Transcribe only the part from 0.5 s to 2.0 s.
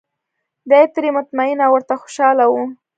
دای ترې مطمین او ورته